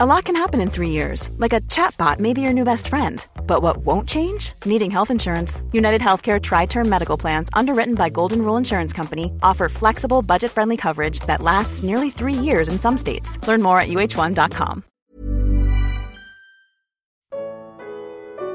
[0.00, 2.86] A lot can happen in three years, like a chatbot may be your new best
[2.86, 3.26] friend.
[3.48, 4.52] But what won't change?
[4.64, 5.60] Needing health insurance.
[5.72, 10.52] United Healthcare Tri Term Medical Plans, underwritten by Golden Rule Insurance Company, offer flexible, budget
[10.52, 13.44] friendly coverage that lasts nearly three years in some states.
[13.48, 14.84] Learn more at uh1.com.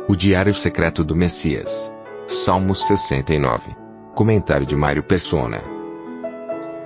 [0.08, 1.92] O Diário Secreto do Messias.
[2.26, 3.76] Salmos 69.
[4.16, 5.62] Comentário de Mário Persona.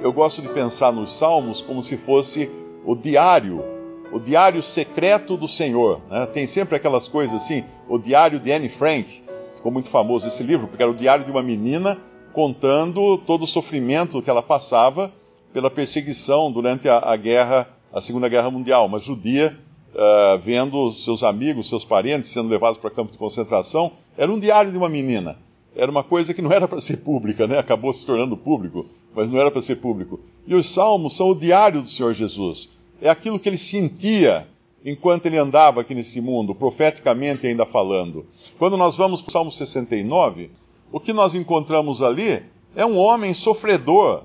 [0.01, 2.49] Eu gosto de pensar nos Salmos como se fosse
[2.83, 3.76] o diário
[4.11, 6.01] o Diário Secreto do Senhor.
[6.09, 6.25] Né?
[6.27, 9.23] Tem sempre aquelas coisas assim, o Diário de Anne Frank,
[9.55, 11.97] ficou muito famoso esse livro, porque era o diário de uma menina
[12.31, 15.11] contando todo o sofrimento que ela passava
[15.51, 19.57] pela perseguição durante a, a guerra, a Segunda Guerra Mundial, uma judia
[19.93, 23.91] uh, vendo seus amigos, seus parentes sendo levados para campos de concentração.
[24.15, 25.37] Era um diário de uma menina.
[25.75, 27.57] Era uma coisa que não era para ser pública, né?
[27.57, 30.19] acabou se tornando público, mas não era para ser público.
[30.45, 34.47] E os salmos são o diário do Senhor Jesus é aquilo que ele sentia
[34.85, 38.25] enquanto ele andava aqui nesse mundo, profeticamente ainda falando.
[38.57, 40.49] Quando nós vamos para o Salmo 69,
[40.91, 42.41] o que nós encontramos ali
[42.75, 44.23] é um homem sofredor.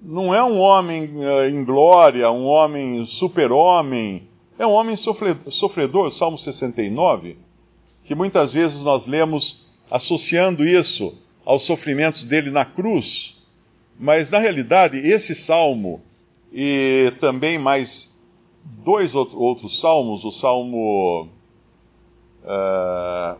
[0.00, 4.28] Não é um homem uh, em glória, um homem super-homem.
[4.58, 7.36] É um homem sofredor, Salmo 69,
[8.04, 11.14] que muitas vezes nós lemos associando isso
[11.44, 13.42] aos sofrimentos dele na cruz.
[13.98, 16.00] Mas, na realidade, esse salmo
[16.52, 18.14] e também mais
[18.62, 21.28] dois outros salmos, o Salmo
[22.44, 23.38] uh,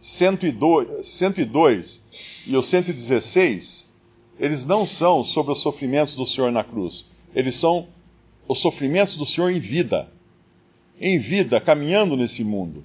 [0.00, 2.04] 102, 102
[2.46, 3.92] e o 116,
[4.38, 7.86] eles não são sobre os sofrimentos do Senhor na cruz, eles são
[8.48, 10.08] os sofrimentos do Senhor em vida,
[10.98, 12.82] em vida, caminhando nesse mundo.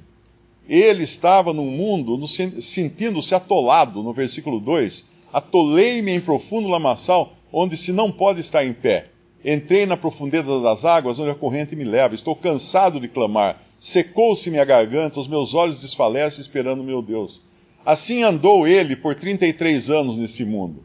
[0.68, 7.94] Ele estava num mundo sentindo-se atolado, no versículo 2, atolei-me em profundo lamaçal, onde se
[7.94, 9.12] não pode estar em pé.
[9.46, 12.16] Entrei na profundeza das águas, onde a corrente me leva.
[12.16, 13.62] Estou cansado de clamar.
[13.80, 17.44] Secou-se minha garganta, os meus olhos desfalecem esperando meu Deus.
[17.86, 20.84] Assim andou ele por 33 anos nesse mundo.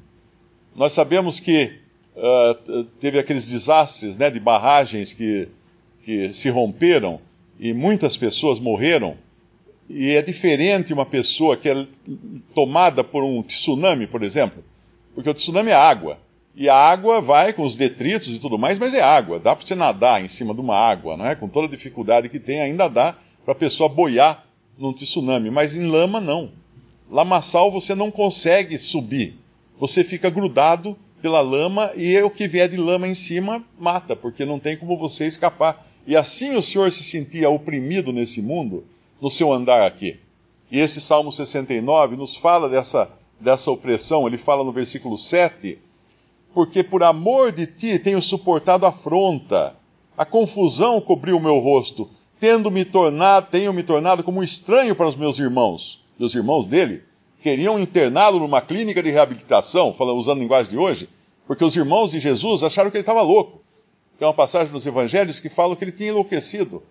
[0.76, 1.72] Nós sabemos que
[2.14, 5.48] uh, teve aqueles desastres né, de barragens que,
[6.04, 7.18] que se romperam
[7.58, 9.16] e muitas pessoas morreram.
[9.88, 11.86] E é diferente uma pessoa que é
[12.54, 14.62] tomada por um tsunami, por exemplo,
[15.14, 16.18] porque o tsunami é água.
[16.54, 19.38] E a água vai com os detritos e tudo mais, mas é água.
[19.38, 21.34] Dá para você nadar em cima de uma água, não é?
[21.34, 24.44] Com toda a dificuldade que tem, ainda dá para a pessoa boiar
[24.76, 25.50] num tsunami.
[25.50, 26.50] Mas em lama, não.
[27.10, 29.36] Lamaçal você não consegue subir.
[29.78, 34.44] Você fica grudado pela lama e o que vier de lama em cima mata, porque
[34.44, 35.86] não tem como você escapar.
[36.06, 38.84] E assim o Senhor se sentia oprimido nesse mundo,
[39.20, 40.18] no seu andar aqui.
[40.70, 44.26] E esse Salmo 69 nos fala dessa, dessa opressão.
[44.26, 45.78] Ele fala no versículo 7
[46.54, 49.74] porque por amor de ti tenho suportado afronta.
[50.16, 55.08] A confusão cobriu o meu rosto, tendo me tornado, tenho me tornado como estranho para
[55.08, 56.04] os meus irmãos.
[56.18, 57.02] E os irmãos dele
[57.40, 61.08] queriam interná-lo numa clínica de reabilitação, falando, usando a linguagem de hoje,
[61.46, 63.60] porque os irmãos de Jesus acharam que ele estava louco.
[64.18, 66.82] Tem uma passagem nos evangelhos que fala que ele tinha enlouquecido.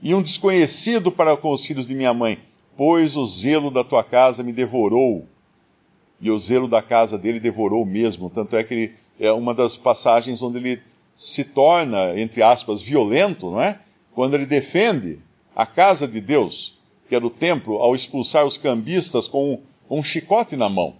[0.00, 2.38] E um desconhecido para com os filhos de minha mãe,
[2.76, 5.26] pois o zelo da tua casa me devorou
[6.20, 8.30] e o zelo da casa dele devorou mesmo.
[8.30, 10.82] Tanto é que ele, é uma das passagens onde ele
[11.14, 13.78] se torna, entre aspas, violento, não é?
[14.14, 15.18] Quando ele defende
[15.54, 16.78] a casa de Deus,
[17.08, 20.94] que era o templo, ao expulsar os cambistas com um, um chicote na mão.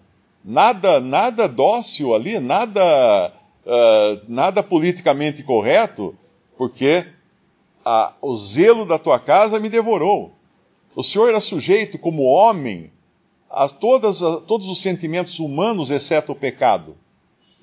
[0.44, 3.32] Nada, nada dócil ali, nada,
[3.66, 6.14] uh, nada politicamente correto,
[6.56, 7.04] porque
[7.84, 10.32] a, o zelo da tua casa me devorou.
[10.94, 12.90] O Senhor era sujeito como homem
[13.80, 16.96] todas, todos os sentimentos humanos, exceto o pecado.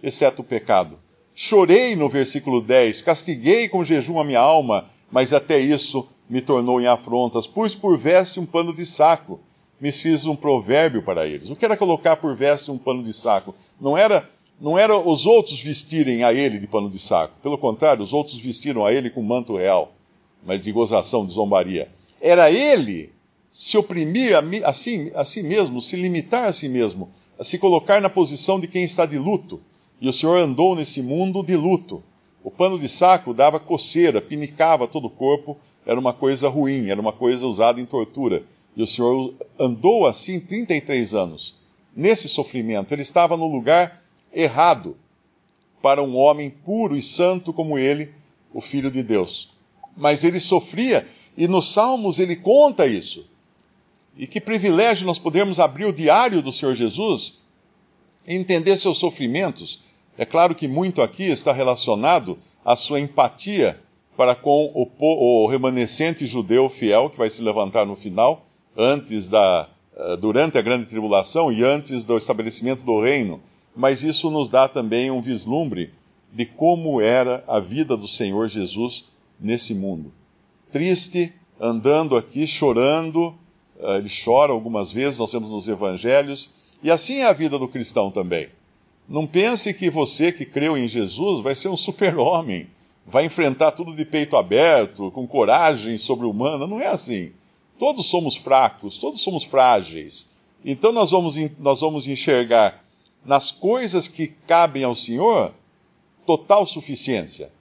[0.01, 0.99] Exceto o pecado.
[1.35, 6.79] Chorei no versículo 10, castiguei com jejum a minha alma, mas até isso me tornou
[6.79, 7.47] em afrontas.
[7.47, 9.39] Pus por veste um pano de saco,
[9.79, 11.49] me fiz um provérbio para eles.
[11.49, 13.55] O que era colocar por veste um pano de saco?
[13.81, 14.29] Não era,
[14.61, 17.33] não era os outros vestirem a ele de pano de saco.
[17.41, 19.91] Pelo contrário, os outros vestiram a ele com manto real,
[20.45, 21.89] mas de gozação, de zombaria.
[22.21, 23.11] Era ele
[23.53, 27.59] se oprimir a, a, si, a si mesmo, se limitar a si mesmo, a se
[27.59, 29.61] colocar na posição de quem está de luto.
[30.01, 32.03] E o Senhor andou nesse mundo de luto.
[32.43, 35.55] O pano de saco dava coceira, pinicava todo o corpo,
[35.85, 38.43] era uma coisa ruim, era uma coisa usada em tortura.
[38.75, 41.55] E o Senhor andou assim 33 anos,
[41.95, 42.91] nesse sofrimento.
[42.91, 44.03] Ele estava no lugar
[44.33, 44.97] errado
[45.79, 48.11] para um homem puro e santo como ele,
[48.51, 49.51] o Filho de Deus.
[49.95, 51.07] Mas ele sofria,
[51.37, 53.31] e nos Salmos ele conta isso.
[54.17, 57.41] E que privilégio nós podermos abrir o diário do Senhor Jesus
[58.27, 59.81] e entender seus sofrimentos.
[60.17, 63.79] É claro que muito aqui está relacionado à sua empatia
[64.15, 68.45] para com o, remanescente judeu fiel que vai se levantar no final,
[68.77, 73.41] antes da, eh, durante a grande tribulação e antes do estabelecimento do reino.
[73.75, 75.91] Mas isso nos dá também um vislumbre
[76.31, 79.05] de como era a vida do Senhor Jesus
[79.39, 80.13] nesse mundo.
[80.71, 83.35] Triste, andando aqui, chorando,
[83.97, 86.51] ele chora algumas vezes, nós temos nos evangelhos,
[86.81, 88.49] e assim é a vida do cristão também.
[89.07, 92.67] Não pense que você que creu em Jesus vai ser um super-homem,
[93.05, 96.65] vai enfrentar tudo de peito aberto, com coragem sobre-humana.
[96.65, 97.31] Não é assim.
[97.77, 100.31] Todos somos fracos, todos somos frágeis.
[100.63, 102.81] Então nós vamos, nós vamos enxergar
[103.25, 105.53] nas coisas que cabem ao Senhor
[106.25, 107.51] total suficiência.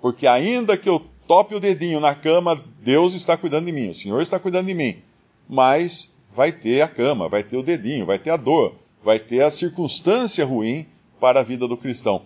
[0.00, 3.94] Porque ainda que eu tope o dedinho na cama, Deus está cuidando de mim, o
[3.94, 4.96] Senhor está cuidando de mim.
[5.48, 8.74] Mas vai ter a cama, vai ter o dedinho, vai ter a dor,
[9.04, 10.86] vai ter a circunstância ruim
[11.20, 12.22] para a vida do cristão.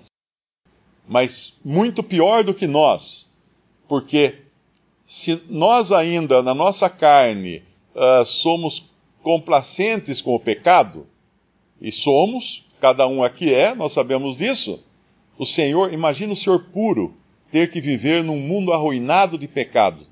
[1.09, 3.31] Mas muito pior do que nós,
[3.89, 4.37] porque
[5.07, 7.63] se nós ainda, na nossa carne,
[7.95, 8.91] uh, somos
[9.23, 11.07] complacentes com o pecado,
[11.81, 14.83] e somos, cada um aqui é, nós sabemos disso,
[15.39, 17.15] o Senhor, imagina o Senhor puro
[17.51, 20.07] ter que viver num mundo arruinado de pecado.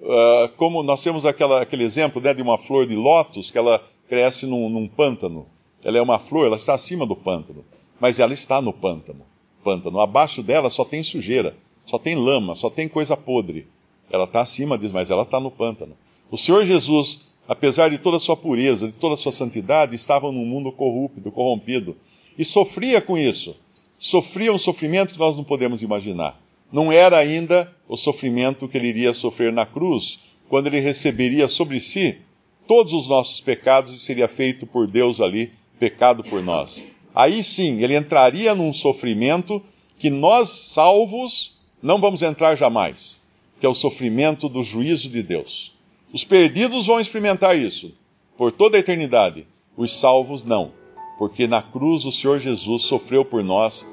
[0.00, 3.82] Uh, como nós temos aquela, aquele exemplo né, de uma flor de lótus que ela
[4.08, 5.46] cresce num, num, pântano.
[5.82, 7.64] Ela é uma flor, ela está acima do pântano,
[8.00, 9.24] mas ela está no pântano.
[9.62, 10.00] pântano.
[10.00, 13.66] Abaixo dela só tem sujeira, só tem lama, só tem coisa podre.
[14.10, 15.96] Ela está acima disso, mas ela está no pântano.
[16.30, 20.30] O Senhor Jesus, apesar de toda a sua pureza, de toda a sua santidade, estava
[20.30, 21.96] num mundo corrupto, corrompido,
[22.38, 23.56] e sofria com isso.
[23.98, 26.40] Sofria um sofrimento que nós não podemos imaginar
[26.72, 30.18] não era ainda o sofrimento que ele iria sofrer na cruz,
[30.48, 32.18] quando ele receberia sobre si
[32.66, 36.82] todos os nossos pecados e seria feito por Deus ali, pecado por nós.
[37.14, 39.62] Aí sim, ele entraria num sofrimento
[39.98, 43.22] que nós, salvos, não vamos entrar jamais,
[43.58, 45.74] que é o sofrimento do juízo de Deus.
[46.12, 47.92] Os perdidos vão experimentar isso
[48.36, 50.72] por toda a eternidade, os salvos não,
[51.18, 53.86] porque na cruz o Senhor Jesus sofreu por nós